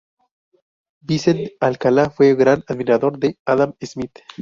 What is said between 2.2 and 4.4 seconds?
un gran admirador de Adam Smith.